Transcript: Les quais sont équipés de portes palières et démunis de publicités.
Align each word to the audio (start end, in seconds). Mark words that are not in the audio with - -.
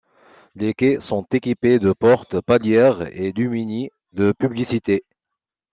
Les 0.55 0.73
quais 0.73 0.99
sont 0.99 1.27
équipés 1.31 1.77
de 1.77 1.91
portes 1.93 2.41
palières 2.41 3.03
et 3.15 3.33
démunis 3.33 3.91
de 4.13 4.31
publicités. 4.31 5.03